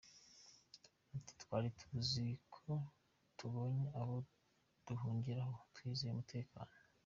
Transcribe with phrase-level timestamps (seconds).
[1.15, 2.73] Ati “Twari tuzi ko
[3.37, 4.17] tubonye abo
[4.87, 6.73] duhungiraho, twizeye umutekano.